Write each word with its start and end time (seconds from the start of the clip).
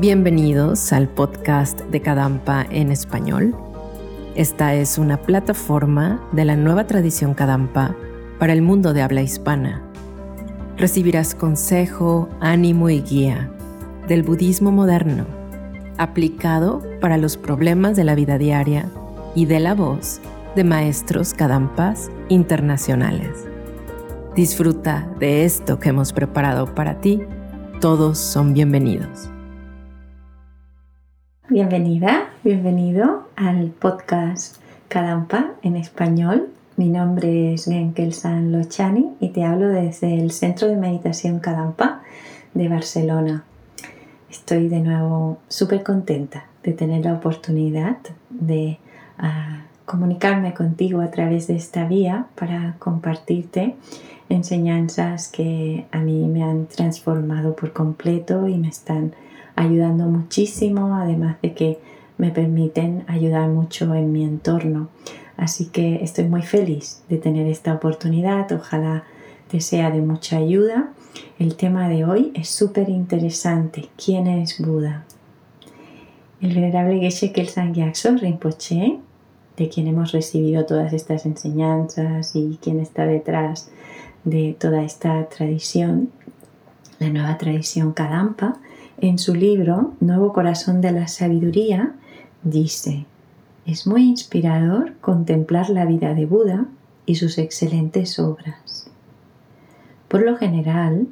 Bienvenidos 0.00 0.92
al 0.92 1.08
podcast 1.08 1.80
de 1.80 2.00
Kadampa 2.00 2.64
en 2.70 2.92
español. 2.92 3.56
Esta 4.36 4.76
es 4.76 4.96
una 4.96 5.16
plataforma 5.16 6.22
de 6.30 6.44
la 6.44 6.54
nueva 6.54 6.86
tradición 6.86 7.34
Kadampa 7.34 7.96
para 8.38 8.52
el 8.52 8.62
mundo 8.62 8.92
de 8.92 9.02
habla 9.02 9.22
hispana. 9.22 9.82
Recibirás 10.76 11.34
consejo, 11.34 12.28
ánimo 12.38 12.90
y 12.90 13.00
guía 13.00 13.50
del 14.06 14.22
budismo 14.22 14.70
moderno, 14.70 15.26
aplicado 15.96 16.80
para 17.00 17.18
los 17.18 17.36
problemas 17.36 17.96
de 17.96 18.04
la 18.04 18.14
vida 18.14 18.38
diaria 18.38 18.88
y 19.34 19.46
de 19.46 19.58
la 19.58 19.74
voz 19.74 20.20
de 20.54 20.62
maestros 20.62 21.34
Kadampas 21.34 22.08
internacionales. 22.28 23.48
Disfruta 24.36 25.12
de 25.18 25.44
esto 25.44 25.80
que 25.80 25.88
hemos 25.88 26.12
preparado 26.12 26.72
para 26.72 27.00
ti. 27.00 27.20
Todos 27.80 28.18
son 28.18 28.54
bienvenidos. 28.54 29.28
Bienvenida, 31.50 32.28
bienvenido 32.44 33.26
al 33.34 33.70
podcast 33.70 34.56
Kadampa 34.88 35.52
en 35.62 35.76
español. 35.76 36.50
Mi 36.76 36.90
nombre 36.90 37.54
es 37.54 37.64
Genkel 37.64 38.12
San 38.12 38.52
Lochani 38.52 39.14
y 39.18 39.30
te 39.30 39.44
hablo 39.44 39.68
desde 39.68 40.20
el 40.20 40.30
Centro 40.30 40.68
de 40.68 40.76
Meditación 40.76 41.38
Kadampa 41.38 42.02
de 42.52 42.68
Barcelona. 42.68 43.44
Estoy 44.30 44.68
de 44.68 44.80
nuevo 44.80 45.38
súper 45.48 45.82
contenta 45.82 46.44
de 46.62 46.74
tener 46.74 47.06
la 47.06 47.14
oportunidad 47.14 47.96
de 48.28 48.78
ah, 49.16 49.62
comunicarme 49.86 50.52
contigo 50.52 51.00
a 51.00 51.10
través 51.10 51.46
de 51.46 51.56
esta 51.56 51.86
vía 51.86 52.26
para 52.34 52.74
compartirte 52.78 53.74
enseñanzas 54.28 55.28
que 55.28 55.86
a 55.92 55.98
mí 56.00 56.26
me 56.26 56.44
han 56.44 56.66
transformado 56.66 57.56
por 57.56 57.72
completo 57.72 58.46
y 58.48 58.58
me 58.58 58.68
están 58.68 59.14
ayudando 59.58 60.04
muchísimo, 60.04 60.94
además 60.94 61.36
de 61.42 61.52
que 61.52 61.78
me 62.16 62.30
permiten 62.30 63.04
ayudar 63.08 63.48
mucho 63.48 63.92
en 63.94 64.12
mi 64.12 64.22
entorno. 64.22 64.88
Así 65.36 65.66
que 65.66 66.02
estoy 66.02 66.24
muy 66.24 66.42
feliz 66.42 67.02
de 67.08 67.18
tener 67.18 67.46
esta 67.48 67.74
oportunidad, 67.74 68.50
ojalá 68.52 69.02
te 69.48 69.60
sea 69.60 69.90
de 69.90 70.00
mucha 70.00 70.36
ayuda. 70.36 70.90
El 71.40 71.56
tema 71.56 71.88
de 71.88 72.04
hoy 72.04 72.30
es 72.34 72.48
súper 72.48 72.88
interesante. 72.88 73.88
¿Quién 74.02 74.28
es 74.28 74.60
Buda? 74.60 75.04
El 76.40 76.54
venerable 76.54 77.00
Geshe 77.00 77.32
Kelsang 77.32 77.72
Gyatso 77.72 78.16
Rinpoche, 78.16 79.00
de 79.56 79.68
quien 79.68 79.88
hemos 79.88 80.12
recibido 80.12 80.66
todas 80.66 80.92
estas 80.92 81.26
enseñanzas 81.26 82.36
y 82.36 82.60
quien 82.62 82.78
está 82.78 83.06
detrás 83.06 83.70
de 84.22 84.56
toda 84.56 84.84
esta 84.84 85.28
tradición, 85.28 86.10
la 87.00 87.08
nueva 87.08 87.38
tradición 87.38 87.92
Kadampa, 87.92 88.60
en 89.00 89.18
su 89.18 89.34
libro 89.34 89.94
Nuevo 90.00 90.32
Corazón 90.32 90.80
de 90.80 90.90
la 90.90 91.06
Sabiduría, 91.06 91.94
dice, 92.42 93.06
es 93.64 93.86
muy 93.86 94.02
inspirador 94.02 94.94
contemplar 95.00 95.70
la 95.70 95.84
vida 95.84 96.14
de 96.14 96.26
Buda 96.26 96.66
y 97.06 97.14
sus 97.14 97.38
excelentes 97.38 98.18
obras. 98.18 98.90
Por 100.08 100.22
lo 100.22 100.36
general, 100.36 101.06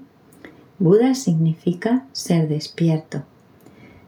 Buda 0.78 1.14
significa 1.14 2.06
ser 2.12 2.48
despierto, 2.48 3.22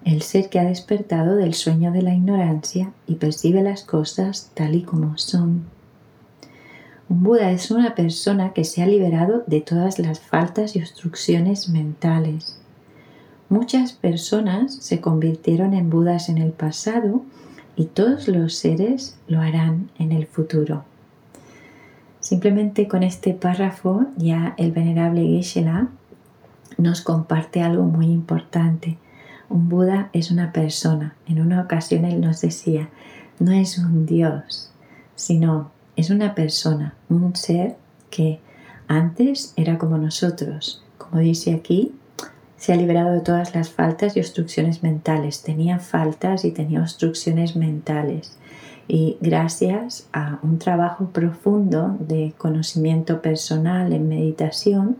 el 0.04 0.22
ser 0.22 0.48
que 0.48 0.58
ha 0.58 0.64
despertado 0.64 1.36
del 1.36 1.54
sueño 1.54 1.92
de 1.92 2.02
la 2.02 2.14
ignorancia 2.14 2.92
y 3.06 3.14
percibe 3.16 3.62
las 3.62 3.84
cosas 3.84 4.50
tal 4.54 4.74
y 4.74 4.82
como 4.82 5.18
son. 5.18 5.66
Un 7.08 7.22
Buda 7.22 7.52
es 7.52 7.70
una 7.70 7.94
persona 7.94 8.52
que 8.52 8.64
se 8.64 8.82
ha 8.82 8.86
liberado 8.86 9.44
de 9.46 9.60
todas 9.60 9.98
las 9.98 10.20
faltas 10.20 10.74
y 10.74 10.80
obstrucciones 10.80 11.68
mentales 11.68 12.58
Muchas 13.50 13.92
personas 13.92 14.74
se 14.74 15.00
convirtieron 15.00 15.72
en 15.72 15.88
Budas 15.88 16.28
en 16.28 16.36
el 16.36 16.52
pasado 16.52 17.22
y 17.76 17.86
todos 17.86 18.28
los 18.28 18.54
seres 18.54 19.18
lo 19.26 19.40
harán 19.40 19.90
en 19.98 20.12
el 20.12 20.26
futuro. 20.26 20.84
Simplemente 22.20 22.88
con 22.88 23.02
este 23.02 23.32
párrafo 23.32 24.04
ya 24.16 24.54
el 24.58 24.72
venerable 24.72 25.22
Geshe-la 25.22 25.88
nos 26.76 27.00
comparte 27.00 27.62
algo 27.62 27.84
muy 27.84 28.06
importante. 28.06 28.98
Un 29.48 29.70
Buda 29.70 30.10
es 30.12 30.30
una 30.30 30.52
persona. 30.52 31.14
En 31.26 31.40
una 31.40 31.62
ocasión 31.62 32.04
él 32.04 32.20
nos 32.20 32.42
decía, 32.42 32.90
no 33.38 33.52
es 33.52 33.78
un 33.78 34.04
Dios, 34.04 34.70
sino 35.14 35.70
es 35.96 36.10
una 36.10 36.34
persona, 36.34 36.94
un 37.08 37.34
ser 37.34 37.76
que 38.10 38.40
antes 38.88 39.54
era 39.56 39.78
como 39.78 39.96
nosotros. 39.96 40.84
Como 40.98 41.20
dice 41.20 41.54
aquí, 41.54 41.94
se 42.58 42.72
ha 42.72 42.76
liberado 42.76 43.12
de 43.12 43.20
todas 43.20 43.54
las 43.54 43.70
faltas 43.70 44.16
y 44.16 44.20
obstrucciones 44.20 44.82
mentales. 44.82 45.42
Tenía 45.42 45.78
faltas 45.78 46.44
y 46.44 46.50
tenía 46.50 46.80
obstrucciones 46.80 47.56
mentales. 47.56 48.36
Y 48.88 49.16
gracias 49.20 50.08
a 50.12 50.38
un 50.42 50.58
trabajo 50.58 51.10
profundo 51.10 51.96
de 52.00 52.34
conocimiento 52.36 53.22
personal 53.22 53.92
en 53.92 54.08
meditación, 54.08 54.96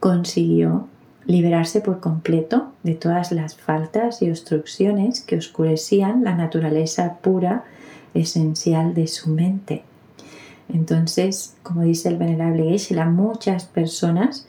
consiguió 0.00 0.88
liberarse 1.26 1.80
por 1.80 2.00
completo 2.00 2.72
de 2.82 2.94
todas 2.94 3.32
las 3.32 3.56
faltas 3.56 4.22
y 4.22 4.30
obstrucciones 4.30 5.20
que 5.20 5.36
oscurecían 5.36 6.24
la 6.24 6.34
naturaleza 6.34 7.18
pura, 7.22 7.64
esencial 8.14 8.94
de 8.94 9.08
su 9.08 9.30
mente. 9.30 9.82
Entonces, 10.72 11.56
como 11.62 11.82
dice 11.82 12.08
el 12.08 12.16
venerable 12.16 12.64
geshe 12.64 12.94
muchas 13.04 13.64
personas 13.64 14.46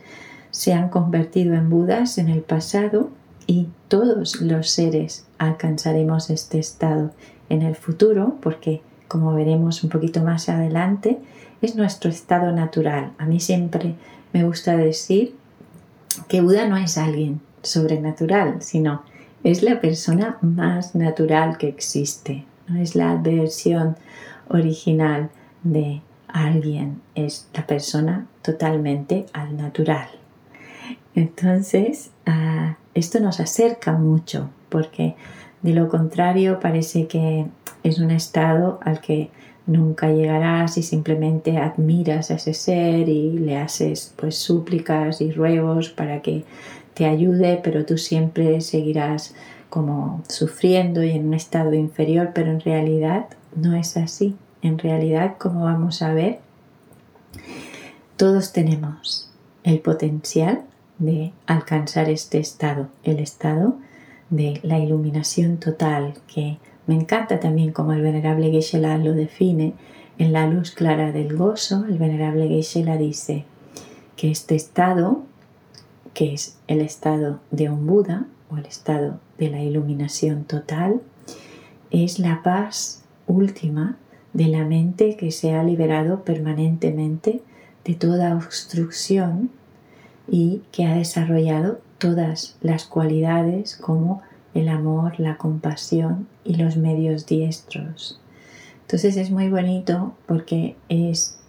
se 0.56 0.72
han 0.72 0.88
convertido 0.88 1.54
en 1.54 1.70
Budas 1.70 2.18
en 2.18 2.30
el 2.30 2.40
pasado 2.40 3.10
y 3.46 3.68
todos 3.90 4.40
los 4.40 4.70
seres 4.70 5.26
alcanzaremos 5.38 6.30
este 6.30 6.60
estado 6.60 7.12
en 7.50 7.62
el 7.62 7.76
futuro 7.76 8.38
porque, 8.42 8.82
como 9.10 9.34
veremos 9.34 9.84
un 9.84 9.90
poquito 9.90 10.24
más 10.24 10.48
adelante, 10.48 11.20
es 11.62 11.76
nuestro 11.76 12.10
estado 12.10 12.54
natural. 12.54 13.12
A 13.18 13.26
mí 13.26 13.42
siempre 13.42 13.96
me 14.32 14.46
gusta 14.46 14.78
decir 14.78 15.36
que 16.30 16.40
Buda 16.40 16.70
no 16.70 16.78
es 16.78 16.98
alguien 16.98 17.42
sobrenatural, 17.62 18.62
sino 18.62 19.04
es 19.44 19.62
la 19.62 19.82
persona 19.82 20.38
más 20.40 20.96
natural 20.96 21.58
que 21.58 21.68
existe. 21.68 22.46
No 22.70 22.80
es 22.80 22.96
la 22.96 23.18
versión 23.18 23.98
original 24.48 25.32
de 25.64 26.02
alguien, 26.30 27.02
es 27.14 27.50
la 27.54 27.68
persona 27.68 28.26
totalmente 28.42 29.26
al 29.34 29.58
natural. 29.58 30.08
Entonces, 31.16 32.12
ah, 32.26 32.78
esto 32.94 33.20
nos 33.20 33.40
acerca 33.40 33.94
mucho 33.94 34.50
porque 34.70 35.16
de 35.62 35.74
lo 35.74 35.90
contrario 35.90 36.60
parece 36.60 37.08
que 37.08 37.46
es 37.84 38.00
un 38.00 38.12
estado 38.12 38.80
al 38.84 39.00
que 39.00 39.30
nunca 39.68 40.12
llegarás 40.12 40.78
y 40.78 40.84
simplemente 40.84 41.58
admiras 41.58 42.32
a 42.32 42.36
ese 42.36 42.54
ser 42.54 43.10
y 43.10 43.32
le 43.40 43.58
haces 43.58 44.14
pues 44.16 44.38
súplicas 44.38 45.22
y 45.22 45.32
ruegos 45.32 45.90
para 45.90 46.22
que 46.22 46.44
te 46.94 47.06
ayude, 47.06 47.60
pero 47.64 47.86
tú 47.86 47.98
siempre 47.98 48.62
seguirás 48.62 49.36
como 49.70 50.24
sufriendo 50.30 51.04
y 51.04 51.12
en 51.12 51.28
un 51.28 51.34
estado 51.34 51.74
inferior, 51.74 52.32
pero 52.34 52.52
en 52.52 52.62
realidad 52.62 53.26
no 53.56 53.76
es 53.76 53.98
así. 53.98 54.36
En 54.62 54.80
realidad, 54.80 55.36
como 55.38 55.66
vamos 55.66 56.02
a 56.02 56.14
ver, 56.14 56.40
todos 58.18 58.54
tenemos 58.54 59.30
el 59.64 59.80
potencial 59.80 60.64
de 60.98 61.34
alcanzar 61.46 62.10
este 62.10 62.40
estado, 62.40 62.88
el 63.04 63.20
estado 63.20 63.76
de 64.30 64.60
la 64.64 64.80
iluminación 64.80 65.58
total, 65.58 66.14
que 66.34 66.58
me 66.88 66.96
encanta 66.96 67.40
también 67.40 67.72
como 67.72 67.94
el 67.94 68.02
venerable 68.02 68.52
geshe 68.52 68.80
lo 68.80 69.14
define 69.14 69.74
en 70.18 70.34
la 70.34 70.48
luz 70.48 70.72
clara 70.72 71.12
del 71.12 71.36
gozo. 71.36 71.86
El 71.86 71.98
venerable 71.98 72.48
geshe 72.48 72.84
dice 72.98 73.46
que 74.16 74.32
este 74.32 74.56
estado, 74.56 75.24
que 76.14 76.34
es 76.34 76.58
el 76.68 76.82
estado 76.82 77.40
de 77.52 77.70
un 77.70 77.88
Buda 77.88 78.28
o 78.50 78.58
el 78.58 78.66
estado 78.66 79.20
de 79.38 79.50
la 79.50 79.62
iluminación 79.62 80.46
total, 80.46 81.02
es 81.92 82.20
la 82.20 82.44
paz 82.44 83.04
última 83.28 83.98
de 84.34 84.48
la 84.48 84.66
mente 84.66 85.16
que 85.18 85.32
se 85.32 85.56
ha 85.56 85.64
liberado 85.64 86.24
permanentemente 86.24 87.42
de 87.84 87.96
toda 87.96 88.36
obstrucción 88.36 89.50
y 90.28 90.62
que 90.72 90.86
ha 90.86 90.96
desarrollado 90.96 91.80
todas 91.98 92.58
las 92.62 92.86
cualidades 92.86 93.76
como 93.76 94.22
el 94.54 94.70
amor, 94.70 95.20
la 95.20 95.38
compasión 95.38 96.28
y 96.44 96.56
los 96.56 96.78
medios 96.78 97.26
diestros. 97.26 98.20
Entonces 98.82 99.18
es 99.18 99.32
muy 99.32 99.50
bonito 99.50 100.14
porque 100.28 100.76
es 100.90 101.40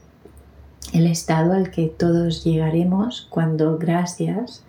el 0.93 1.07
estado 1.07 1.53
al 1.53 1.71
que 1.71 1.87
todos 1.87 2.45
llegaremos 2.45 3.27
cuando 3.31 3.79
gracias 3.79 4.65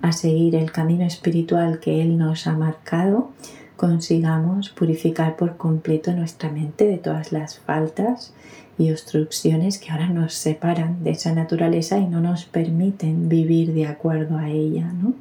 a 0.00 0.12
seguir 0.12 0.54
el 0.56 0.72
camino 0.72 1.04
espiritual 1.04 1.80
que 1.80 2.02
Él 2.02 2.18
nos 2.18 2.46
ha 2.46 2.52
marcado, 2.52 3.30
consigamos 3.76 4.68
purificar 4.70 5.36
por 5.36 5.56
completo 5.56 6.12
nuestra 6.12 6.50
mente 6.50 6.86
de 6.86 6.98
todas 6.98 7.32
las 7.32 7.58
faltas 7.58 8.34
y 8.78 8.90
obstrucciones 8.90 9.78
que 9.78 9.90
ahora 9.90 10.08
nos 10.08 10.34
separan 10.34 11.04
de 11.04 11.10
esa 11.10 11.34
naturaleza 11.34 11.98
y 11.98 12.06
no 12.06 12.20
nos 12.20 12.44
permiten 12.44 13.28
vivir 13.28 13.74
de 13.74 13.86
acuerdo 13.86 14.38
a 14.38 14.48
ella. 14.48 14.92
¿no? 14.92 15.14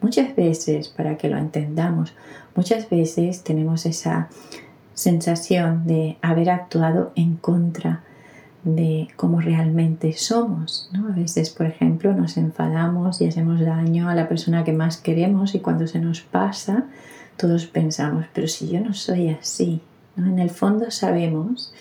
Muchas 0.00 0.34
veces, 0.36 0.88
para 0.88 1.16
que 1.16 1.28
lo 1.28 1.38
entendamos, 1.38 2.14
muchas 2.54 2.88
veces 2.90 3.42
tenemos 3.42 3.86
esa 3.86 4.28
sensación 4.94 5.86
de 5.86 6.18
haber 6.20 6.50
actuado 6.50 7.12
en 7.14 7.36
contra 7.36 8.02
de 8.64 9.08
cómo 9.16 9.40
realmente 9.40 10.12
somos. 10.12 10.90
¿no? 10.92 11.08
A 11.08 11.16
veces, 11.16 11.50
por 11.50 11.66
ejemplo, 11.66 12.12
nos 12.12 12.36
enfadamos 12.36 13.20
y 13.20 13.26
hacemos 13.26 13.60
daño 13.60 14.08
a 14.08 14.14
la 14.14 14.28
persona 14.28 14.64
que 14.64 14.72
más 14.72 14.98
queremos 14.98 15.54
y 15.54 15.60
cuando 15.60 15.86
se 15.86 15.98
nos 15.98 16.20
pasa, 16.20 16.84
todos 17.36 17.66
pensamos, 17.66 18.26
pero 18.34 18.46
si 18.46 18.68
yo 18.68 18.80
no 18.80 18.92
soy 18.92 19.30
así, 19.30 19.80
¿no? 20.16 20.26
en 20.26 20.38
el 20.38 20.50
fondo 20.50 20.90
sabemos 20.90 21.72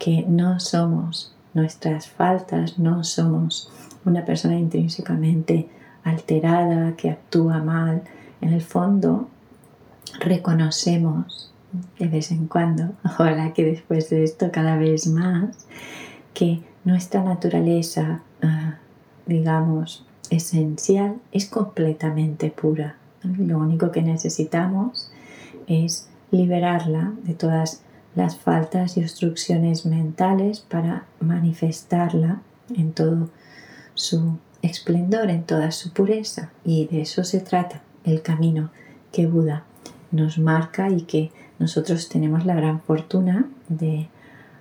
que 0.00 0.24
no 0.26 0.58
somos 0.58 1.32
nuestras 1.52 2.08
faltas, 2.08 2.78
no 2.78 3.04
somos 3.04 3.70
una 4.04 4.24
persona 4.24 4.58
intrínsecamente 4.58 5.68
alterada, 6.02 6.96
que 6.96 7.10
actúa 7.10 7.62
mal. 7.62 8.02
En 8.40 8.54
el 8.54 8.62
fondo 8.62 9.28
reconocemos 10.18 11.52
de 11.98 12.08
vez 12.08 12.32
en 12.32 12.48
cuando, 12.48 12.94
ahora 13.04 13.52
que 13.52 13.64
después 13.64 14.08
de 14.10 14.24
esto 14.24 14.50
cada 14.50 14.76
vez 14.76 15.06
más, 15.06 15.66
que 16.32 16.62
nuestra 16.84 17.22
naturaleza, 17.22 18.22
ah, 18.42 18.78
digamos, 19.26 20.06
esencial 20.30 21.16
es 21.30 21.46
completamente 21.46 22.50
pura. 22.50 22.96
Lo 23.22 23.58
único 23.58 23.90
que 23.90 24.00
necesitamos 24.00 25.12
es 25.66 26.08
liberarla 26.30 27.12
de 27.24 27.34
todas 27.34 27.82
las 28.14 28.36
faltas 28.36 28.96
y 28.96 29.02
obstrucciones 29.02 29.86
mentales 29.86 30.60
para 30.60 31.06
manifestarla 31.20 32.42
en 32.76 32.92
todo 32.92 33.30
su 33.94 34.38
esplendor, 34.62 35.30
en 35.30 35.44
toda 35.44 35.70
su 35.70 35.92
pureza. 35.92 36.50
Y 36.64 36.86
de 36.86 37.02
eso 37.02 37.24
se 37.24 37.40
trata 37.40 37.82
el 38.04 38.22
camino 38.22 38.70
que 39.12 39.26
Buda 39.26 39.64
nos 40.10 40.38
marca 40.38 40.90
y 40.90 41.02
que 41.02 41.30
nosotros 41.58 42.08
tenemos 42.08 42.46
la 42.46 42.54
gran 42.54 42.80
fortuna 42.80 43.48
de 43.68 44.08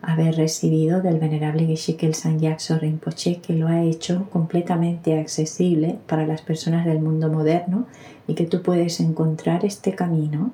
haber 0.01 0.35
recibido 0.35 1.01
del 1.01 1.19
venerable 1.19 1.65
Geshe-Kel 1.65 2.13
Sanyakso 2.13 2.77
Rinpoche, 2.77 3.41
que 3.41 3.53
lo 3.53 3.67
ha 3.67 3.81
hecho 3.83 4.29
completamente 4.29 5.19
accesible 5.19 5.99
para 6.07 6.25
las 6.25 6.41
personas 6.41 6.85
del 6.85 6.99
mundo 6.99 7.29
moderno 7.29 7.85
y 8.27 8.35
que 8.35 8.45
tú 8.45 8.61
puedes 8.61 8.99
encontrar 8.99 9.65
este 9.65 9.95
camino 9.95 10.53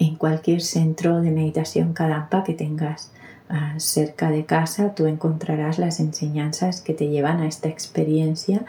en 0.00 0.16
cualquier 0.16 0.62
centro 0.62 1.20
de 1.20 1.30
meditación 1.30 1.92
Kadampa 1.92 2.42
que 2.42 2.54
tengas 2.54 3.12
ah, 3.48 3.74
cerca 3.76 4.30
de 4.30 4.46
casa, 4.46 4.94
tú 4.94 5.06
encontrarás 5.06 5.78
las 5.78 6.00
enseñanzas 6.00 6.80
que 6.80 6.94
te 6.94 7.08
llevan 7.08 7.40
a 7.40 7.46
esta 7.46 7.68
experiencia 7.68 8.64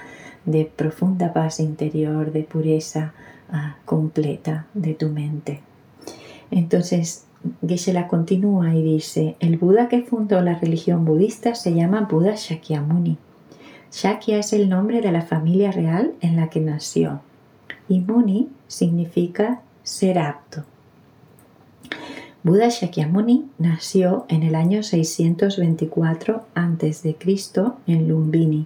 de 0.46 0.66
profunda 0.66 1.34
paz 1.34 1.60
interior, 1.60 2.32
de 2.34 2.44
pureza 2.44 3.14
ah, 3.50 3.78
completa 3.86 4.68
de 4.74 4.94
tu 4.94 5.08
mente. 5.08 5.62
Entonces, 6.52 7.26
geshe 7.66 7.94
la 7.94 8.10
continúa 8.10 8.76
y 8.76 8.84
dice, 8.84 9.38
el 9.40 9.58
Buda 9.58 9.88
que 9.88 10.04
fundó 10.04 10.42
la 10.42 10.60
religión 10.60 11.06
budista 11.06 11.56
se 11.56 11.74
llama 11.74 12.02
Buda 12.12 12.36
Shakyamuni. 12.36 13.18
Shakya 13.90 14.38
es 14.40 14.52
el 14.52 14.68
nombre 14.68 15.00
de 15.00 15.14
la 15.14 15.22
familia 15.22 15.72
real 15.72 16.14
en 16.20 16.36
la 16.36 16.50
que 16.50 16.60
nació 16.60 17.22
y 17.88 18.00
Muni 18.00 18.50
significa 18.68 19.62
ser 19.84 20.20
apto. 20.20 20.64
Buda 22.44 22.70
Shakyamuni 22.70 23.46
nació 23.60 24.26
en 24.28 24.42
el 24.42 24.56
año 24.56 24.82
624 24.82 26.42
a.C. 26.56 27.16
en 27.86 28.08
Lumbini, 28.08 28.66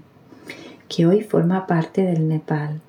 que 0.88 1.06
hoy 1.06 1.24
forma 1.24 1.68
parte 1.68 2.04
del 2.04 2.30
Nepal. 2.30 2.80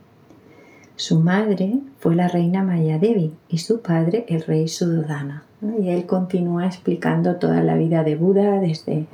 Su 0.95 1.19
madre 1.19 1.81
fue 1.99 2.15
la 2.15 2.29
reina 2.29 2.63
Mayadevi 2.63 3.33
y 3.49 3.59
su 3.59 3.81
padre 3.81 4.27
el 4.29 4.43
rey 4.43 4.69
Sudodana. 4.69 5.43
Y 5.61 5.89
él 5.89 6.07
continúa 6.07 6.67
explicando 6.67 7.35
toda 7.35 7.65
la 7.65 7.75
vida 7.75 8.05
de 8.05 8.15
Buda 8.15 8.61
desde 8.61 9.07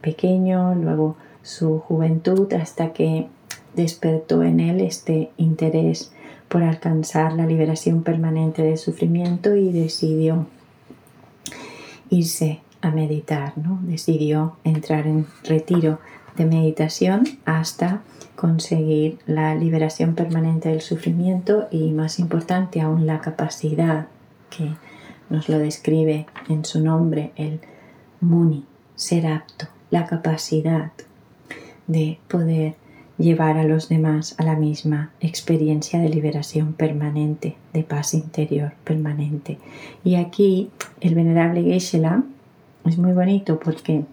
pequeño, 0.00 0.74
luego 0.74 1.14
su 1.44 1.78
juventud, 1.78 2.52
hasta 2.54 2.92
que 2.92 3.28
despertó 3.76 4.42
en 4.42 4.58
él 4.58 4.80
este 4.80 5.30
interés 5.36 6.10
por 6.48 6.64
alcanzar 6.64 7.34
la 7.34 7.46
liberación 7.46 8.02
permanente 8.02 8.62
del 8.62 8.78
sufrimiento 8.78 9.54
y 9.54 9.70
decidió 9.70 10.46
irse 12.10 12.60
a 12.82 12.90
meditar, 12.90 13.56
¿no? 13.56 13.78
decidió 13.82 14.56
entrar 14.64 15.06
en 15.06 15.26
retiro 15.44 15.98
de 16.36 16.46
meditación 16.46 17.24
hasta 17.44 18.02
conseguir 18.36 19.18
la 19.26 19.54
liberación 19.54 20.14
permanente 20.14 20.70
del 20.70 20.80
sufrimiento 20.80 21.68
y 21.70 21.90
más 21.92 22.18
importante 22.18 22.80
aún 22.80 23.06
la 23.06 23.20
capacidad 23.20 24.06
que 24.48 24.70
nos 25.28 25.48
lo 25.48 25.58
describe 25.58 26.26
en 26.48 26.64
su 26.64 26.80
nombre 26.80 27.32
el 27.36 27.60
Muni, 28.20 28.64
ser 28.96 29.26
apto, 29.26 29.66
la 29.90 30.06
capacidad 30.06 30.92
de 31.86 32.18
poder 32.28 32.74
llevar 33.20 33.58
a 33.58 33.64
los 33.64 33.88
demás 33.88 34.34
a 34.38 34.44
la 34.44 34.56
misma 34.56 35.10
experiencia 35.20 36.00
de 36.00 36.08
liberación 36.08 36.72
permanente, 36.72 37.56
de 37.72 37.82
paz 37.82 38.14
interior 38.14 38.72
permanente. 38.84 39.58
Y 40.02 40.16
aquí 40.16 40.70
el 41.00 41.14
venerable 41.14 41.62
geshe 41.62 42.02
es 42.86 42.98
muy 42.98 43.12
bonito 43.12 43.60
porque 43.60 44.04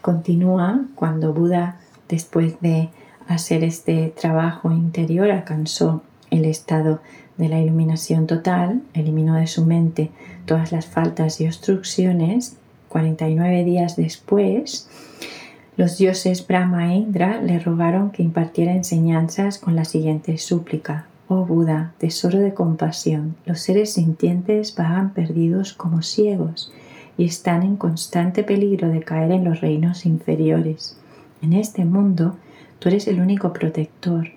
continúa 0.00 0.84
cuando 0.94 1.32
Buda 1.32 1.78
después 2.08 2.60
de 2.60 2.88
hacer 3.28 3.64
este 3.64 4.12
trabajo 4.18 4.70
interior, 4.70 5.30
alcanzó 5.30 6.02
el 6.30 6.44
estado 6.44 7.00
de 7.36 7.48
la 7.48 7.60
iluminación 7.60 8.26
total, 8.26 8.82
eliminó 8.94 9.34
de 9.34 9.46
su 9.46 9.66
mente 9.66 10.10
todas 10.46 10.72
las 10.72 10.86
faltas 10.86 11.40
y 11.40 11.46
obstrucciones. 11.46 12.56
49 12.88 13.64
días 13.64 13.96
después, 13.96 14.88
los 15.76 15.98
dioses 15.98 16.46
Brahma 16.46 16.94
e 16.94 16.96
Indra 16.96 17.42
le 17.42 17.58
rogaron 17.58 18.10
que 18.10 18.22
impartiera 18.22 18.72
enseñanzas 18.72 19.58
con 19.58 19.76
la 19.76 19.84
siguiente 19.84 20.38
súplica. 20.38 21.06
Oh 21.28 21.44
Buda, 21.44 21.92
tesoro 21.98 22.38
de 22.38 22.54
compasión, 22.54 23.36
los 23.44 23.60
seres 23.60 23.92
sintientes 23.92 24.74
vagan 24.74 25.12
perdidos 25.12 25.74
como 25.74 26.00
ciegos 26.00 26.72
y 27.18 27.26
están 27.26 27.62
en 27.62 27.76
constante 27.76 28.42
peligro 28.42 28.88
de 28.88 29.00
caer 29.00 29.32
en 29.32 29.44
los 29.44 29.60
reinos 29.60 30.06
inferiores. 30.06 30.96
En 31.42 31.52
este 31.52 31.84
mundo, 31.84 32.36
tú 32.78 32.88
eres 32.88 33.06
el 33.06 33.20
único 33.20 33.52
protector. 33.52 34.28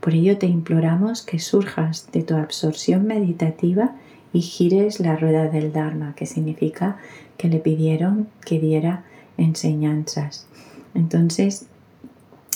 Por 0.00 0.14
ello 0.14 0.38
te 0.38 0.46
imploramos 0.46 1.20
que 1.20 1.40
surjas 1.40 2.08
de 2.10 2.22
tu 2.22 2.36
absorción 2.36 3.06
meditativa 3.06 3.92
y 4.32 4.40
gires 4.40 4.98
la 5.00 5.16
rueda 5.16 5.48
del 5.48 5.72
Dharma, 5.72 6.14
que 6.14 6.24
significa 6.24 6.96
que 7.36 7.48
le 7.48 7.58
pidieron 7.58 8.28
que 8.46 8.58
diera 8.58 9.04
enseñanzas. 9.36 10.46
Entonces, 10.96 11.66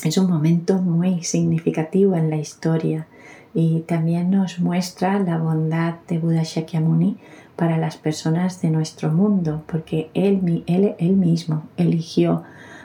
es 0.02 0.16
un 0.16 0.30
momento 0.30 0.78
muy 0.78 1.23
significativo 1.23 2.16
en 2.16 2.30
la 2.30 2.37
historia 2.37 3.06
y 3.52 3.80
también 3.80 4.30
nos 4.30 4.59
muestra 4.59 5.18
la 5.18 5.37
bondad 5.37 5.97
de 6.09 6.18
Buda 6.18 6.42
Shakyamuni 6.42 7.18
para 7.56 7.76
las 7.76 7.97
personas 7.97 8.62
de 8.62 8.70
nuestro 8.70 9.11
mundo, 9.11 9.62
porque 9.66 10.11
él, 10.14 10.64
él, 10.66 10.94
él 10.99 11.16
mismo 11.16 11.64
eligió 11.76 12.44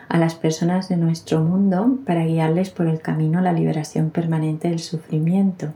a 0.10 0.18
las 0.18 0.36
personas 0.36 0.90
de 0.90 0.98
nuestro 0.98 1.42
mundo 1.42 2.00
para 2.06 2.26
guiarles 2.26 2.70
por 2.70 2.88
el 2.88 3.00
camino 3.00 3.40
a 3.40 3.42
la 3.42 3.54
liberación 3.54 4.10
permanente 4.10 4.70
del 4.70 4.80
sufrimiento, 4.80 5.70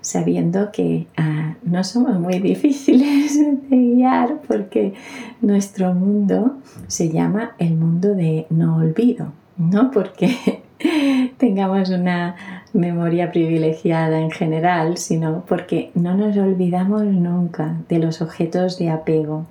sabiendo 0.00 0.72
que 0.72 1.06
ah, 1.16 1.54
no 1.62 1.84
somos 1.84 2.18
muy 2.18 2.38
difíciles 2.38 3.38
de 3.70 3.76
guiar 3.76 4.40
porque 4.46 4.94
nuestro 5.40 5.94
mundo 5.94 6.56
se 6.86 7.10
llama 7.10 7.52
el 7.58 7.74
mundo 7.76 8.14
de 8.14 8.46
no 8.50 8.76
olvido, 8.76 9.32
no 9.56 9.90
porque 9.90 10.62
tengamos 11.38 11.90
una 11.90 12.36
memoria 12.72 13.30
privilegiada 13.32 14.20
en 14.20 14.30
general, 14.30 14.96
sino 14.96 15.44
porque 15.46 15.90
no 15.94 16.14
nos 16.14 16.36
olvidamos 16.36 17.04
nunca 17.04 17.76
de 17.88 17.98
los 17.98 18.22
objetos 18.22 18.78
de 18.78 18.90
apego. 18.90 19.46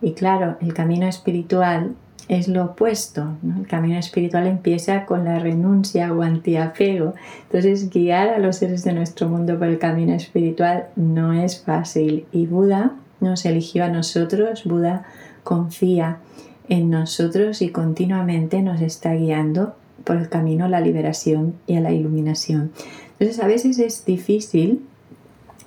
Y 0.00 0.12
claro, 0.12 0.56
el 0.60 0.74
camino 0.74 1.06
espiritual 1.06 1.94
es 2.28 2.48
lo 2.48 2.64
opuesto. 2.64 3.36
El 3.56 3.66
camino 3.66 3.98
espiritual 3.98 4.46
empieza 4.46 5.04
con 5.04 5.24
la 5.24 5.38
renuncia 5.38 6.12
o 6.12 6.22
antiapego. 6.22 7.14
Entonces, 7.44 7.90
guiar 7.90 8.28
a 8.28 8.38
los 8.38 8.56
seres 8.56 8.84
de 8.84 8.92
nuestro 8.92 9.28
mundo 9.28 9.58
por 9.58 9.68
el 9.68 9.78
camino 9.78 10.14
espiritual 10.14 10.88
no 10.96 11.32
es 11.32 11.60
fácil. 11.60 12.26
Y 12.32 12.46
Buda 12.46 12.92
nos 13.20 13.44
eligió 13.44 13.84
a 13.84 13.88
nosotros, 13.88 14.64
Buda 14.64 15.04
confía 15.42 16.18
en 16.68 16.90
nosotros 16.90 17.60
y 17.60 17.68
continuamente 17.68 18.62
nos 18.62 18.80
está 18.80 19.14
guiando 19.14 19.74
por 20.04 20.16
el 20.16 20.28
camino 20.28 20.64
a 20.64 20.68
la 20.68 20.80
liberación 20.80 21.54
y 21.66 21.76
a 21.76 21.80
la 21.80 21.92
iluminación. 21.92 22.72
Entonces, 23.18 23.42
a 23.42 23.46
veces 23.46 23.78
es 23.78 24.04
difícil 24.04 24.82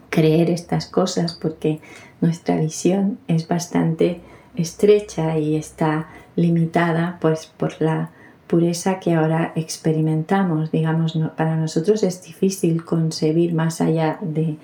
creer 0.10 0.50
estas 0.50 0.88
cosas 0.88 1.34
porque 1.34 1.80
nuestra 2.22 2.58
visión 2.58 3.20
es 3.28 3.48
bastante 3.48 4.22
estrecha 4.56 5.38
y 5.38 5.56
está 5.56 6.08
limitada 6.38 7.18
pues 7.20 7.48
por 7.48 7.82
la 7.82 8.12
pureza 8.48 9.00
que 9.00 9.14
ahora 9.14 9.52
experimentamos. 9.56 10.72
Digamos, 10.72 11.20
para 11.36 11.58
nosotros 11.58 12.04
es 12.04 12.24
difícil 12.24 12.86
concebir 12.86 13.54
más 13.54 13.82
allá 13.82 14.18
de 14.22 14.58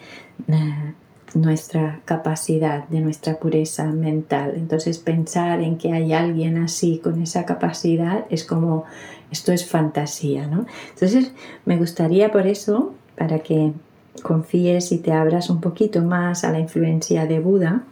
eh, 0.48 0.94
nuestra 1.34 2.00
capacidad, 2.06 2.88
de 2.88 3.02
nuestra 3.02 3.40
pureza 3.40 3.86
mental. 3.88 4.54
Entonces 4.56 5.00
pensar 5.00 5.62
en 5.62 5.78
que 5.78 5.92
hay 5.92 6.14
alguien 6.14 6.58
así 6.58 7.00
con 7.04 7.22
esa 7.22 7.46
capacidad 7.46 8.26
es 8.30 8.46
como, 8.46 8.86
esto 9.32 9.52
es 9.52 9.68
fantasía, 9.68 10.48
¿no? 10.48 10.66
Entonces 10.94 11.34
me 11.66 11.78
gustaría 11.78 12.32
por 12.32 12.48
eso, 12.48 12.94
para 13.18 13.40
que 13.40 13.74
confíes 14.22 14.92
y 14.92 15.00
te 15.00 15.12
abras 15.12 15.50
un 15.50 15.60
poquito 15.60 16.02
más 16.04 16.44
a 16.44 16.52
la 16.52 16.60
influencia 16.60 17.26
de 17.26 17.40
Buda, 17.40 17.84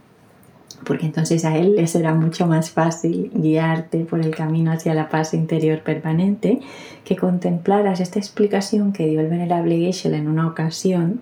porque 0.85 1.05
entonces 1.05 1.45
a 1.45 1.57
él 1.57 1.75
le 1.75 1.87
será 1.87 2.13
mucho 2.13 2.47
más 2.47 2.71
fácil 2.71 3.31
guiarte 3.33 4.05
por 4.05 4.19
el 4.19 4.35
camino 4.35 4.71
hacia 4.71 4.93
la 4.93 5.09
paz 5.09 5.33
interior 5.33 5.81
permanente, 5.81 6.59
que 7.03 7.15
contemplaras 7.15 7.99
esta 7.99 8.19
explicación 8.19 8.93
que 8.93 9.07
dio 9.07 9.21
el 9.21 9.29
venerable 9.29 9.77
Geshe 9.77 10.15
en 10.15 10.27
una 10.27 10.47
ocasión, 10.47 11.21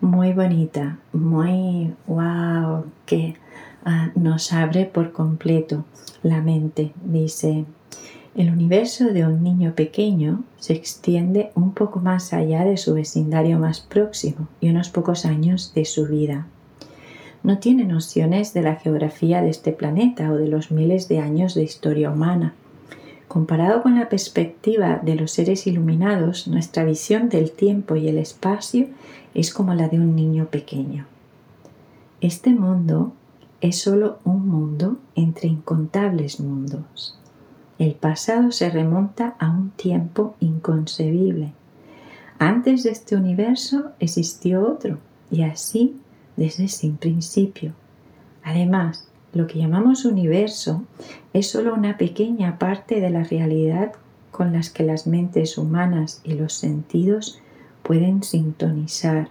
muy 0.00 0.32
bonita, 0.32 0.98
muy 1.12 1.94
wow, 2.06 2.84
que 3.06 3.36
ah, 3.84 4.10
nos 4.14 4.52
abre 4.52 4.84
por 4.84 5.12
completo 5.12 5.84
la 6.22 6.40
mente. 6.40 6.92
Dice, 7.04 7.64
el 8.34 8.50
universo 8.50 9.12
de 9.12 9.26
un 9.26 9.42
niño 9.42 9.74
pequeño 9.74 10.42
se 10.58 10.72
extiende 10.72 11.50
un 11.54 11.72
poco 11.72 12.00
más 12.00 12.32
allá 12.32 12.64
de 12.64 12.76
su 12.76 12.94
vecindario 12.94 13.58
más 13.58 13.80
próximo 13.80 14.48
y 14.60 14.70
unos 14.70 14.88
pocos 14.88 15.24
años 15.24 15.72
de 15.74 15.84
su 15.84 16.06
vida 16.06 16.46
no 17.42 17.58
tiene 17.58 17.84
nociones 17.84 18.54
de 18.54 18.62
la 18.62 18.76
geografía 18.76 19.42
de 19.42 19.50
este 19.50 19.72
planeta 19.72 20.30
o 20.30 20.36
de 20.36 20.48
los 20.48 20.70
miles 20.70 21.08
de 21.08 21.18
años 21.18 21.54
de 21.54 21.62
historia 21.62 22.10
humana. 22.10 22.54
Comparado 23.28 23.82
con 23.82 23.98
la 23.98 24.08
perspectiva 24.08 25.00
de 25.02 25.14
los 25.14 25.32
seres 25.32 25.66
iluminados, 25.66 26.48
nuestra 26.48 26.84
visión 26.84 27.28
del 27.28 27.50
tiempo 27.50 27.96
y 27.96 28.08
el 28.08 28.18
espacio 28.18 28.88
es 29.34 29.52
como 29.52 29.74
la 29.74 29.88
de 29.88 29.98
un 29.98 30.14
niño 30.14 30.46
pequeño. 30.46 31.06
Este 32.20 32.50
mundo 32.50 33.12
es 33.60 33.80
solo 33.80 34.18
un 34.24 34.46
mundo 34.48 34.98
entre 35.14 35.48
incontables 35.48 36.40
mundos. 36.40 37.18
El 37.78 37.94
pasado 37.94 38.52
se 38.52 38.70
remonta 38.70 39.34
a 39.38 39.50
un 39.50 39.70
tiempo 39.70 40.36
inconcebible. 40.38 41.52
Antes 42.38 42.82
de 42.82 42.90
este 42.90 43.16
universo 43.16 43.92
existió 43.98 44.68
otro 44.68 44.98
y 45.30 45.42
así 45.42 45.96
desde 46.36 46.68
sin 46.68 46.96
principio. 46.96 47.72
Además, 48.42 49.06
lo 49.32 49.46
que 49.46 49.58
llamamos 49.58 50.04
universo 50.04 50.82
es 51.32 51.50
solo 51.50 51.74
una 51.74 51.96
pequeña 51.96 52.58
parte 52.58 53.00
de 53.00 53.10
la 53.10 53.24
realidad 53.24 53.92
con 54.30 54.52
las 54.52 54.70
que 54.70 54.82
las 54.82 55.06
mentes 55.06 55.58
humanas 55.58 56.20
y 56.24 56.34
los 56.34 56.54
sentidos 56.54 57.40
pueden 57.82 58.22
sintonizar. 58.22 59.28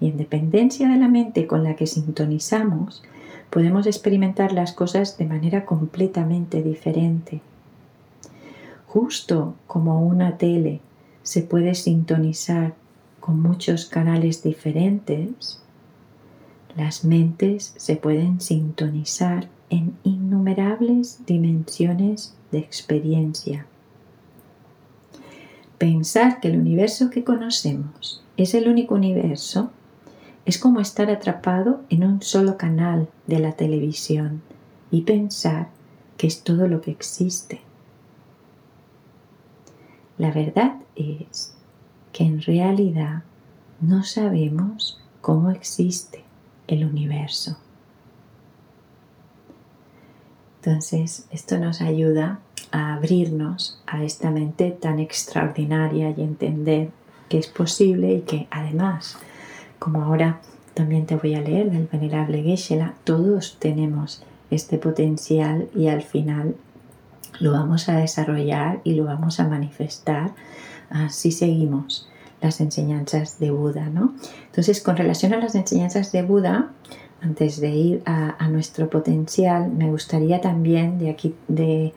Y 0.00 0.08
en 0.08 0.16
dependencia 0.16 0.88
de 0.88 0.96
la 0.96 1.08
mente 1.08 1.46
con 1.46 1.64
la 1.64 1.76
que 1.76 1.86
sintonizamos, 1.86 3.02
podemos 3.50 3.86
experimentar 3.86 4.52
las 4.52 4.72
cosas 4.72 5.18
de 5.18 5.26
manera 5.26 5.64
completamente 5.64 6.62
diferente. 6.62 7.40
Justo 8.86 9.54
como 9.66 10.06
una 10.06 10.36
tele 10.38 10.80
se 11.22 11.42
puede 11.42 11.74
sintonizar 11.74 12.74
con 13.20 13.42
muchos 13.42 13.86
canales 13.86 14.42
diferentes, 14.42 15.60
las 16.78 17.04
mentes 17.04 17.74
se 17.76 17.96
pueden 17.96 18.40
sintonizar 18.40 19.48
en 19.68 19.98
innumerables 20.04 21.26
dimensiones 21.26 22.36
de 22.52 22.58
experiencia. 22.60 23.66
Pensar 25.76 26.38
que 26.38 26.46
el 26.46 26.56
universo 26.56 27.10
que 27.10 27.24
conocemos 27.24 28.24
es 28.36 28.54
el 28.54 28.68
único 28.68 28.94
universo 28.94 29.72
es 30.46 30.56
como 30.58 30.78
estar 30.78 31.10
atrapado 31.10 31.82
en 31.90 32.04
un 32.04 32.22
solo 32.22 32.56
canal 32.56 33.08
de 33.26 33.40
la 33.40 33.52
televisión 33.52 34.40
y 34.92 35.02
pensar 35.02 35.70
que 36.16 36.28
es 36.28 36.44
todo 36.44 36.68
lo 36.68 36.80
que 36.80 36.92
existe. 36.92 37.60
La 40.16 40.30
verdad 40.30 40.76
es 40.94 41.56
que 42.12 42.22
en 42.22 42.40
realidad 42.40 43.24
no 43.80 44.04
sabemos 44.04 45.00
cómo 45.20 45.50
existe 45.50 46.27
el 46.68 46.84
universo. 46.84 47.58
Entonces, 50.62 51.26
esto 51.30 51.58
nos 51.58 51.80
ayuda 51.80 52.40
a 52.70 52.94
abrirnos 52.94 53.80
a 53.86 54.04
esta 54.04 54.30
mente 54.30 54.70
tan 54.70 54.98
extraordinaria 54.98 56.10
y 56.10 56.22
entender 56.22 56.90
que 57.28 57.38
es 57.38 57.46
posible 57.46 58.12
y 58.12 58.20
que 58.20 58.46
además, 58.50 59.16
como 59.78 60.02
ahora 60.02 60.40
también 60.74 61.06
te 61.06 61.16
voy 61.16 61.34
a 61.34 61.40
leer 61.40 61.70
del 61.70 61.86
venerable 61.86 62.42
geshe 62.42 62.80
todos 63.04 63.56
tenemos 63.58 64.22
este 64.50 64.78
potencial 64.78 65.68
y 65.74 65.88
al 65.88 66.02
final 66.02 66.54
lo 67.40 67.52
vamos 67.52 67.88
a 67.88 67.96
desarrollar 67.96 68.80
y 68.84 68.94
lo 68.94 69.04
vamos 69.04 69.40
a 69.40 69.48
manifestar 69.48 70.32
si 71.10 71.32
seguimos 71.32 72.08
las 72.40 72.60
enseñanzas 72.60 73.38
de 73.38 73.50
Buda, 73.50 73.88
¿no? 73.88 74.14
Entonces, 74.46 74.80
con 74.80 74.96
relación 74.96 75.34
a 75.34 75.38
las 75.38 75.54
enseñanzas 75.54 76.12
de 76.12 76.22
Buda, 76.22 76.70
antes 77.20 77.60
de 77.60 77.70
ir 77.70 78.02
a, 78.06 78.48
nuestro 78.48 78.88
potencial, 78.88 79.70
me 79.70 79.90
gustaría 79.90 80.40
también 80.40 80.98
de 80.98 81.10
aquí, 81.10 81.34
de 81.48 81.92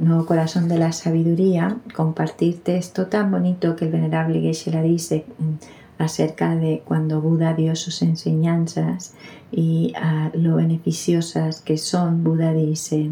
Nuevo 0.00 0.26
Corazón 0.26 0.68
de 0.68 0.78
la 0.78 0.92
Sabiduría, 0.92 1.76
compartirte 1.94 2.76
esto 2.76 3.06
tan 3.06 3.30
bonito 3.30 3.74
que 3.74 3.86
el 3.86 3.90
venerable 3.90 4.40
Geshe 4.40 4.70
la 4.70 4.82
dice 4.82 5.26
mm, 5.38 6.02
acerca 6.02 6.54
de 6.54 6.82
cuando 6.84 7.20
Buda 7.20 7.54
dio 7.54 7.74
sus 7.74 8.02
enseñanzas 8.02 9.14
y 9.50 9.92
lo 10.34 10.56
beneficiosas 10.56 11.60
que 11.60 11.76
son. 11.76 12.22
Buda 12.22 12.52
dice, 12.52 13.10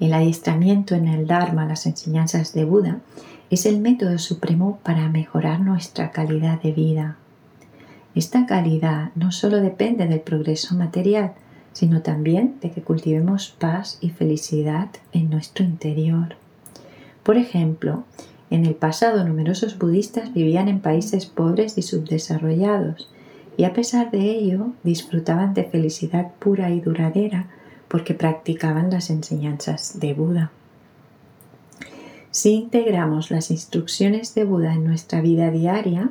el 0.00 0.12
adiestramiento 0.12 0.94
en 0.94 1.08
el 1.08 1.26
Dharma, 1.26 1.66
las 1.66 1.86
enseñanzas 1.86 2.52
de 2.52 2.64
Buda, 2.64 3.00
es 3.50 3.66
el 3.66 3.80
método 3.80 4.18
supremo 4.18 4.78
para 4.82 5.08
mejorar 5.08 5.60
nuestra 5.60 6.10
calidad 6.10 6.60
de 6.62 6.72
vida. 6.72 7.16
Esta 8.14 8.46
calidad 8.46 9.10
no 9.14 9.32
solo 9.32 9.60
depende 9.60 10.06
del 10.06 10.20
progreso 10.20 10.74
material, 10.76 11.32
sino 11.72 12.02
también 12.02 12.56
de 12.60 12.70
que 12.70 12.82
cultivemos 12.82 13.54
paz 13.58 13.98
y 14.00 14.10
felicidad 14.10 14.88
en 15.12 15.30
nuestro 15.30 15.64
interior. 15.64 16.36
Por 17.24 17.36
ejemplo, 17.36 18.04
en 18.50 18.64
el 18.64 18.74
pasado 18.74 19.26
numerosos 19.26 19.78
budistas 19.78 20.32
vivían 20.32 20.68
en 20.68 20.80
países 20.80 21.26
pobres 21.26 21.76
y 21.76 21.82
subdesarrollados, 21.82 23.10
y 23.56 23.64
a 23.64 23.72
pesar 23.72 24.10
de 24.10 24.30
ello 24.30 24.72
disfrutaban 24.82 25.54
de 25.54 25.64
felicidad 25.64 26.32
pura 26.38 26.70
y 26.70 26.80
duradera 26.80 27.48
porque 27.88 28.14
practicaban 28.14 28.90
las 28.90 29.10
enseñanzas 29.10 29.98
de 29.98 30.14
Buda. 30.14 30.50
Si 32.34 32.50
integramos 32.50 33.30
las 33.30 33.52
instrucciones 33.52 34.34
de 34.34 34.42
Buda 34.42 34.74
en 34.74 34.82
nuestra 34.82 35.20
vida 35.20 35.52
diaria, 35.52 36.10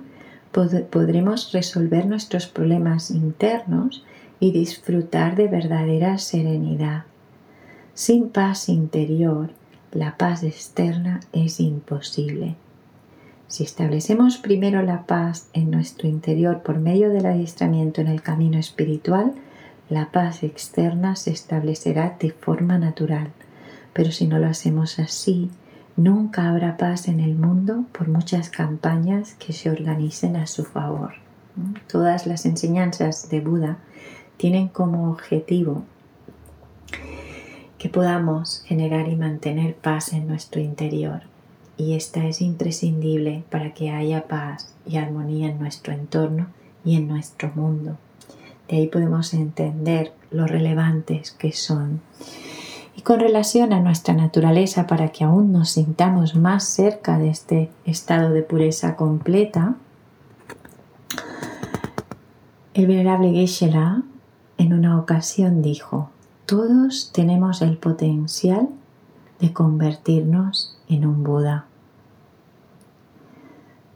podremos 0.53 1.51
resolver 1.51 2.06
nuestros 2.06 2.48
problemas 2.48 3.12
internos 3.12 4.06
y 4.39 4.53
disfrutar 4.53 5.36
de 5.36 5.50
verdadera 5.50 6.18
serenidad. 6.20 7.03
Sin 7.94 8.30
paz 8.30 8.70
interior, 8.70 9.50
la 9.92 10.15
paz 10.15 10.44
externa 10.44 11.20
es 11.34 11.60
imposible. 11.60 12.56
Si 13.50 13.65
establecemos 13.65 14.38
primero 14.38 14.82
la 14.82 15.06
paz 15.06 15.50
en 15.51 15.72
nuestro 15.72 16.08
interior 16.08 16.63
por 16.63 16.80
medio 16.80 17.10
del 17.10 17.25
adiestramiento 17.25 18.00
en 18.00 18.08
el 18.08 18.22
camino 18.22 18.58
espiritual, 18.58 19.34
la 19.89 20.10
paz 20.13 20.44
externa 20.44 21.18
se 21.18 21.32
establecerá 21.32 22.15
de 22.18 22.32
forma 22.32 22.77
natural. 22.77 23.27
Pero 23.92 24.13
si 24.13 24.25
no 24.25 24.39
lo 24.39 24.48
hacemos 24.48 25.00
así, 25.00 25.51
Nunca 25.95 26.50
habrá 26.50 26.77
paz 26.77 27.07
en 27.07 27.19
el 27.19 27.35
mundo 27.35 27.85
por 27.91 28.07
muchas 28.07 28.50
campañas 28.50 29.35
que 29.35 29.53
se 29.53 29.69
organicen 29.69 30.35
a 30.35 30.47
su 30.47 30.63
favor. 30.63 31.13
Todas 31.88 32.25
las 32.25 32.47
enseñanzas 32.47 33.29
de 33.29 33.41
Buda 33.41 33.77
tienen 34.38 34.69
como 34.69 35.12
objetivo 35.12 35.83
que 37.77 37.89
podamos 37.89 38.63
generar 38.65 39.07
y 39.07 39.15
mantener 39.15 39.75
paz 39.75 40.13
en 40.13 40.27
nuestro 40.27 40.62
interior. 40.62 41.23
Y 41.77 41.93
esta 41.93 42.25
es 42.25 42.41
imprescindible 42.41 43.43
para 43.51 43.73
que 43.73 43.91
haya 43.91 44.27
paz 44.27 44.73
y 44.88 44.97
armonía 44.97 45.50
en 45.50 45.59
nuestro 45.59 45.93
entorno 45.93 46.47
y 46.83 46.95
en 46.95 47.07
nuestro 47.07 47.51
mundo. 47.53 47.97
De 48.67 48.77
ahí 48.77 48.88
podemos 48.88 49.33
entender 49.33 50.13
lo 50.31 50.47
relevantes 50.47 51.31
que 51.31 51.51
son 51.51 52.01
y 52.95 53.01
con 53.01 53.19
relación 53.19 53.73
a 53.73 53.79
nuestra 53.79 54.13
naturaleza 54.13 54.88
para 54.88 55.09
que 55.09 55.23
aún 55.23 55.51
nos 55.51 55.71
sintamos 55.71 56.35
más 56.35 56.63
cerca 56.63 57.17
de 57.17 57.29
este 57.29 57.71
estado 57.85 58.29
de 58.29 58.43
pureza 58.43 58.95
completa, 58.95 59.75
El 62.73 62.88
venerable 62.88 63.31
Geshe-la 63.31 64.01
en 64.57 64.73
una 64.73 64.97
ocasión 65.00 65.62
dijo, 65.62 66.09
todos 66.47 67.12
tenemos 67.13 67.62
el 67.62 67.77
potencial 67.77 68.67
de 69.39 69.53
convertirnos 69.53 70.75
en 70.89 71.05
un 71.05 71.23
Buda. 71.23 71.65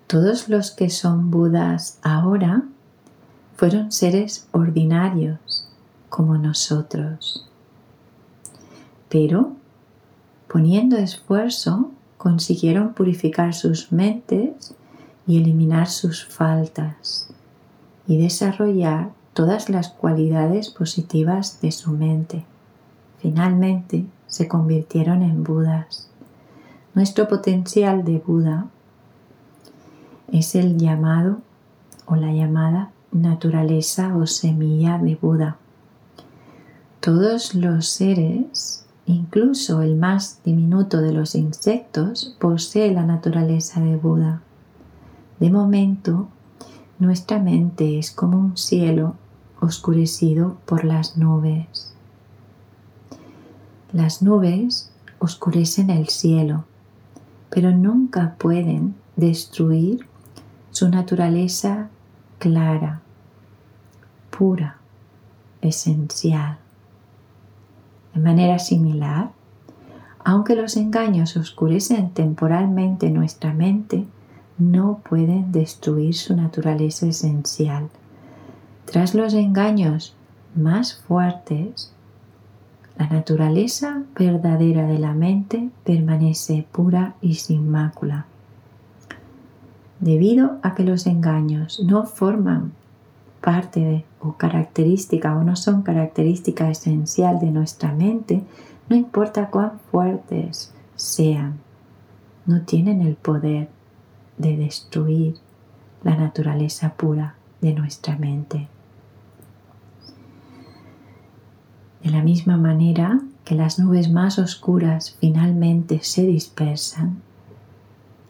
Todos 0.06 0.48
los 0.48 0.70
que 0.70 0.92
son 0.92 1.32
Budas 1.32 1.98
ahora 2.04 2.66
fueron 3.56 3.92
seres 3.92 4.48
ordinarios 4.51 5.68
como 6.10 6.38
nosotros. 6.38 7.50
Pero, 9.10 9.54
poniendo 10.48 10.98
esfuerzo, 10.98 11.92
consiguieron 12.18 12.94
purificar 12.94 13.54
sus 13.54 13.92
mentes 13.92 14.74
y 15.26 15.38
eliminar 15.38 15.88
sus 15.88 16.26
faltas 16.26 17.30
y 18.08 18.18
desarrollar 18.18 19.12
todas 19.34 19.70
las 19.70 19.90
cualidades 19.90 20.70
positivas 20.70 21.62
de 21.62 21.72
su 21.72 21.92
mente. 21.92 22.44
Finalmente 23.20 24.06
se 24.28 24.48
convirtieron 24.48 25.22
en 25.22 25.44
Budas. 25.44 26.10
Nuestro 26.96 27.28
potencial 27.28 28.04
de 28.04 28.18
Buda 28.18 28.68
es 30.32 30.56
el 30.56 30.78
llamado 30.78 31.40
o 32.06 32.16
la 32.16 32.32
llamada 32.32 32.92
naturaleza 33.12 34.16
o 34.18 34.26
semilla 34.26 34.98
de 34.98 35.16
Buda. 35.16 35.58
Todos 37.00 37.54
los 37.54 37.88
seres, 37.88 38.86
incluso 39.08 39.82
el 39.82 39.96
más 39.96 40.42
diminuto 40.44 41.02
de 41.02 41.14
los 41.14 41.34
insectos, 41.34 42.36
posee 42.40 42.92
la 42.92 43.04
naturaleza 43.04 43.80
de 43.80 43.96
Buda. 43.96 44.42
De 45.40 45.50
momento, 45.50 46.28
nuestra 47.00 47.40
mente 47.40 47.98
es 47.98 48.12
como 48.12 48.38
un 48.38 48.58
cielo 48.58 49.16
oscurecido 49.60 50.58
por 50.66 50.84
las 50.84 51.18
nubes. 51.18 51.94
Las 53.94 54.22
nubes 54.22 54.92
oscurecen 55.20 55.90
el 55.90 56.10
cielo, 56.10 56.66
pero 57.50 57.72
nunca 57.72 58.36
pueden 58.38 58.96
destruir 59.16 60.06
su 60.72 60.90
naturaleza 60.90 61.90
clara, 62.40 63.02
pura, 64.30 64.78
esencial. 65.62 66.60
De 68.18 68.24
manera 68.24 68.58
similar, 68.58 69.30
aunque 70.26 70.56
los 70.56 70.76
engaños 70.76 71.38
oscurecen 71.38 72.10
temporalmente 72.10 73.12
nuestra 73.12 73.54
mente, 73.54 74.08
no 74.58 75.02
pueden 75.08 75.52
destruir 75.52 76.16
su 76.16 76.36
naturaleza 76.36 77.06
esencial. 77.06 77.90
Tras 78.86 79.14
los 79.14 79.36
engaños 79.36 80.16
más 80.56 80.96
fuertes, 80.96 81.94
la 82.98 83.08
naturaleza 83.08 84.02
verdadera 84.18 84.88
de 84.88 84.98
la 84.98 85.14
mente 85.14 85.70
permanece 85.84 86.66
pura 86.72 87.14
y 87.22 87.36
sin 87.36 87.70
mácula. 87.70 88.26
Debido 90.00 90.58
a 90.64 90.74
que 90.74 90.84
los 90.84 91.06
engaños 91.06 91.80
no 91.82 92.08
forman 92.08 92.72
parte 93.48 94.04
o 94.20 94.34
característica 94.34 95.34
o 95.34 95.42
no 95.42 95.56
son 95.56 95.82
característica 95.82 96.70
esencial 96.70 97.39
de 97.39 97.50
nuestra 97.50 97.94
mente, 97.94 98.44
no 98.89 98.96
importa 98.98 99.50
cuán 99.50 99.80
fuertes 99.89 100.74
sean, 100.98 101.54
no 102.46 102.63
tienen 102.63 103.00
el 103.00 103.16
poder 103.16 103.70
de 104.38 104.58
destruir 104.58 105.36
la 106.04 106.18
naturaleza 106.18 106.96
pura 106.96 107.36
de 107.62 107.74
nuestra 107.74 108.18
mente. 108.18 108.68
De 112.04 112.10
la 112.10 112.22
misma 112.22 112.58
manera 112.58 113.22
que 113.46 113.56
las 113.56 113.80
nubes 113.80 114.12
más 114.12 114.39
oscuras 114.39 115.16
finalmente 115.22 116.00
se 116.04 116.24
dispersan, 116.24 117.22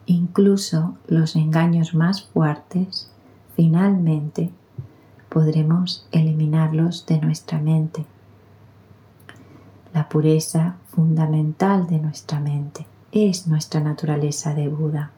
incluso 0.06 0.96
los 1.08 1.36
engaños 1.36 1.96
más 1.96 2.22
fuertes 2.22 3.12
finalmente 3.56 4.52
podremos 5.30 6.08
eliminarlos 6.12 7.06
de 7.06 7.20
nuestra 7.20 7.60
mente. 7.60 8.06
La 9.94 10.10
pureza 10.10 10.76
fundamental 10.90 11.88
de 11.88 12.00
nuestra 12.00 12.40
mente 12.40 12.86
es 13.12 13.48
nuestra 13.48 13.80
naturaleza 13.80 14.54
de 14.54 14.68
Buda. 14.68 15.12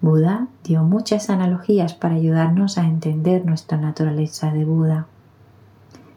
Buda 0.00 0.48
dio 0.64 0.82
muchas 0.82 1.28
analogías 1.30 1.94
para 1.94 2.14
ayudarnos 2.14 2.78
a 2.78 2.84
entender 2.84 3.44
nuestra 3.44 3.76
naturaleza 3.76 4.50
de 4.50 4.64
Buda. 4.64 5.06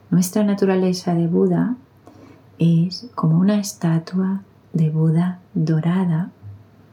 Nuestra 0.10 0.44
naturaleza 0.44 1.14
de 1.16 1.28
Buda 1.28 1.76
es 2.60 3.10
como 3.16 3.40
una 3.40 3.60
estatua 3.60 4.42
de 4.72 4.90
Buda 4.90 5.40
dorada 5.54 6.30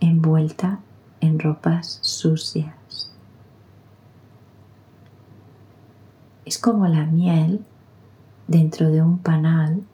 envuelta 0.01 0.81
en 1.21 1.39
ropas 1.39 1.99
sucias. 2.03 2.80
Es 6.51 6.59
como 6.59 6.89
la 6.89 7.07
miel 7.07 7.65
dentro 8.49 8.91
de 8.91 9.01
un 9.01 9.19
panal 9.19 9.85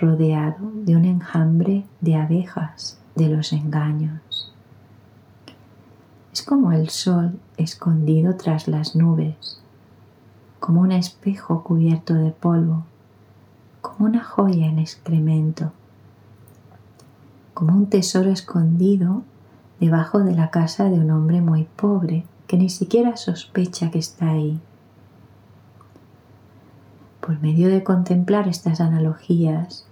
rodeado 0.00 0.70
de 0.72 0.94
un 0.94 1.04
enjambre 1.04 1.84
de 2.00 2.14
abejas 2.14 3.00
de 3.16 3.28
los 3.30 3.52
engaños. 3.52 4.54
Es 6.32 6.44
como 6.44 6.70
el 6.70 6.88
sol 6.88 7.40
escondido 7.56 8.36
tras 8.36 8.68
las 8.68 8.94
nubes, 8.94 9.60
como 10.60 10.82
un 10.82 10.92
espejo 10.92 11.64
cubierto 11.64 12.14
de 12.14 12.30
polvo, 12.30 12.84
como 13.80 14.06
una 14.06 14.22
joya 14.22 14.66
en 14.66 14.78
excremento, 14.78 15.72
como 17.54 17.72
un 17.72 17.86
tesoro 17.86 18.30
escondido 18.30 19.24
debajo 19.80 20.20
de 20.20 20.36
la 20.36 20.50
casa 20.52 20.84
de 20.84 21.00
un 21.00 21.10
hombre 21.10 21.40
muy 21.40 21.64
pobre 21.64 22.24
que 22.46 22.56
ni 22.56 22.70
siquiera 22.70 23.16
sospecha 23.16 23.90
que 23.90 23.98
está 23.98 24.30
ahí. 24.30 24.60
Por 27.26 27.40
medio 27.40 27.68
de 27.68 27.82
contemplar 27.82 28.46
estas 28.46 28.80
analogías, 28.80 29.84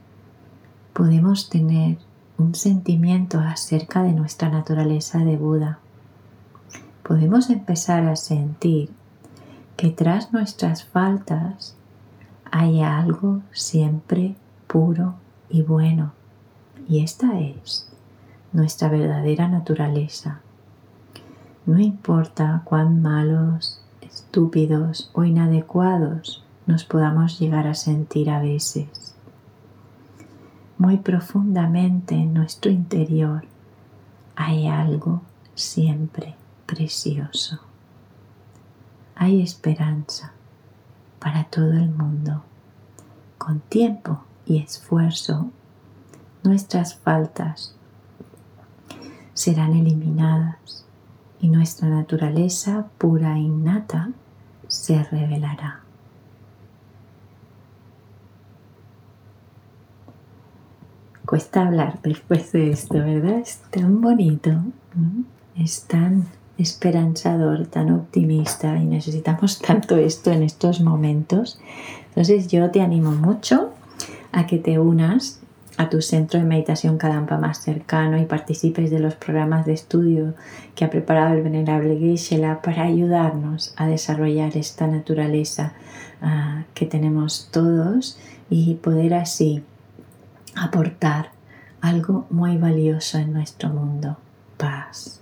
podemos 0.92 1.50
tener 1.50 1.98
un 2.38 2.54
sentimiento 2.54 3.40
acerca 3.40 4.02
de 4.04 4.12
nuestra 4.12 4.48
naturaleza 4.48 5.18
de 5.18 5.36
Buda 5.36 5.80
podemos 7.04 7.50
empezar 7.50 8.06
a 8.06 8.16
sentir 8.16 8.90
que 9.76 9.90
tras 9.90 10.32
nuestras 10.32 10.84
faltas 10.84 11.76
hay 12.50 12.80
algo 12.80 13.42
siempre 13.52 14.34
puro 14.66 15.14
y 15.48 15.62
bueno. 15.62 16.12
Y 16.88 17.04
esta 17.04 17.38
es 17.38 17.88
nuestra 18.52 18.88
verdadera 18.88 19.48
naturaleza. 19.48 20.40
No 21.66 21.78
importa 21.78 22.62
cuán 22.64 23.02
malos, 23.02 23.80
estúpidos 24.00 25.10
o 25.12 25.24
inadecuados 25.24 26.43
nos 26.66 26.84
podamos 26.84 27.38
llegar 27.38 27.66
a 27.66 27.74
sentir 27.74 28.30
a 28.30 28.40
veces. 28.40 29.14
Muy 30.78 30.98
profundamente 30.98 32.14
en 32.14 32.34
nuestro 32.34 32.70
interior 32.70 33.44
hay 34.36 34.66
algo 34.66 35.22
siempre 35.54 36.34
precioso. 36.66 37.60
Hay 39.14 39.42
esperanza 39.42 40.32
para 41.20 41.44
todo 41.44 41.72
el 41.72 41.90
mundo. 41.90 42.42
Con 43.38 43.60
tiempo 43.60 44.24
y 44.46 44.58
esfuerzo, 44.58 45.50
nuestras 46.42 46.96
faltas 46.96 47.76
serán 49.32 49.74
eliminadas 49.74 50.86
y 51.40 51.48
nuestra 51.48 51.88
naturaleza 51.88 52.86
pura 52.98 53.36
e 53.36 53.40
innata 53.40 54.10
se 54.66 55.02
revelará. 55.04 55.83
Cuesta 61.34 61.66
hablar 61.66 61.98
después 62.00 62.52
de 62.52 62.70
esto, 62.70 62.94
¿verdad? 62.94 63.40
Es 63.40 63.58
tan 63.72 64.00
bonito, 64.00 64.52
es 65.56 65.82
tan 65.82 66.26
esperanzador, 66.58 67.66
tan 67.66 67.90
optimista 67.90 68.76
y 68.76 68.84
necesitamos 68.84 69.58
tanto 69.66 69.96
esto 69.96 70.30
en 70.30 70.44
estos 70.44 70.80
momentos. 70.80 71.58
Entonces 72.10 72.46
yo 72.46 72.70
te 72.70 72.82
animo 72.82 73.10
mucho 73.10 73.72
a 74.30 74.46
que 74.46 74.58
te 74.58 74.78
unas 74.78 75.40
a 75.76 75.90
tu 75.90 76.02
centro 76.02 76.38
de 76.38 76.46
meditación 76.46 76.98
Kadampa 76.98 77.36
más 77.36 77.58
cercano 77.58 78.16
y 78.16 78.26
participes 78.26 78.92
de 78.92 79.00
los 79.00 79.16
programas 79.16 79.66
de 79.66 79.72
estudio 79.72 80.34
que 80.76 80.84
ha 80.84 80.90
preparado 80.90 81.34
el 81.34 81.42
venerable 81.42 81.98
geshe 81.98 82.40
para 82.62 82.84
ayudarnos 82.84 83.74
a 83.76 83.88
desarrollar 83.88 84.56
esta 84.56 84.86
naturaleza 84.86 85.72
ah, 86.22 86.62
que 86.74 86.86
tenemos 86.86 87.48
todos 87.50 88.20
y 88.50 88.74
poder 88.74 89.14
así 89.14 89.64
aportar 90.56 91.32
algo 91.80 92.26
muy 92.30 92.56
valioso 92.56 93.18
en 93.18 93.32
nuestro 93.32 93.68
mundo, 93.68 94.16
paz. 94.56 95.20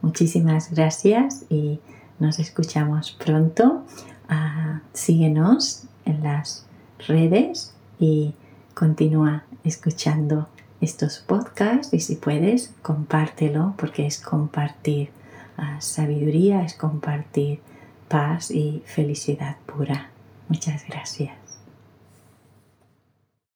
Muchísimas 0.00 0.70
gracias 0.70 1.44
y 1.48 1.80
Nos 2.18 2.38
escuchamos 2.38 3.10
pronto. 3.10 3.82
Ah, 4.28 4.80
síguenos 4.92 5.84
en 6.04 6.22
las 6.22 6.66
redes 7.08 7.74
y 7.98 8.34
continúa 8.74 9.42
escuchando 9.64 10.48
estos 10.80 11.18
podcasts 11.18 11.92
y 11.92 11.98
si 11.98 12.16
puedes, 12.16 12.74
compártelo 12.82 13.74
porque 13.76 14.06
es 14.06 14.20
compartir 14.20 15.10
ah, 15.56 15.80
sabiduría, 15.80 16.62
es 16.62 16.74
compartir 16.74 17.60
paz 18.08 18.50
y 18.50 18.82
felicidad 18.86 19.56
pura. 19.66 20.10
Muchas 20.48 20.84
gracias. 20.86 21.41